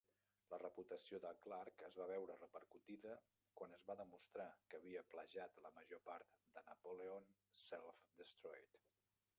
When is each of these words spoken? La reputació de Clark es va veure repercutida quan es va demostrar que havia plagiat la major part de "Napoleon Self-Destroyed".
La 0.51 0.57
reputació 0.61 1.17
de 1.25 1.33
Clark 1.43 1.83
es 1.87 1.97
va 1.97 2.07
veure 2.11 2.37
repercutida 2.39 3.11
quan 3.61 3.77
es 3.79 3.85
va 3.91 3.97
demostrar 4.01 4.49
que 4.71 4.81
havia 4.81 5.05
plagiat 5.13 5.61
la 5.67 5.75
major 5.79 6.03
part 6.11 6.43
de 6.59 6.67
"Napoleon 6.73 7.31
Self-Destroyed". 7.69 8.85